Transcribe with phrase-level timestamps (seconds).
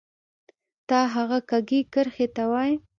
[0.87, 2.75] تا هغه کږې کرښې ته وایې